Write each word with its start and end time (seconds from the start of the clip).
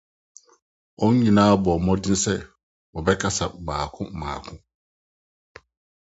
Wɔn 0.99 1.13
nyinaa 1.21 1.51
bɔɔ 1.63 1.75
mmɔden 1.79 2.15
sɛ 2.23 2.33
wɔbɛkasa 2.93 3.45
mmiako 3.57 4.01
mmiako. 4.09 4.53